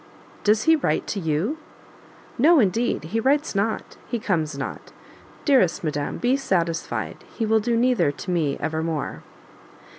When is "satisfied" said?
6.37-7.23